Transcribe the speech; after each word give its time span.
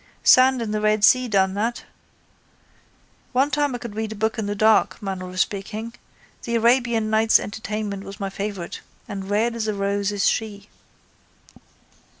Sand 0.23 0.63
in 0.63 0.71
the 0.71 0.81
Red 0.81 1.03
Sea 1.03 1.27
done 1.27 1.53
that. 1.53 1.83
One 3.33 3.51
time 3.51 3.75
I 3.75 3.77
could 3.77 3.93
read 3.95 4.11
a 4.11 4.15
book 4.15 4.39
in 4.39 4.47
the 4.47 4.55
dark, 4.55 4.99
manner 4.99 5.29
of 5.29 5.39
speaking. 5.39 5.93
The 6.41 6.55
Arabian 6.55 7.11
Nights 7.11 7.39
Entertainment 7.39 8.03
was 8.03 8.19
my 8.19 8.31
favourite 8.31 8.81
and 9.07 9.21
_Red 9.25 9.53
as 9.53 9.67
a 9.67 9.75
Rose 9.75 10.11
is 10.11 10.27
She. 10.27 10.69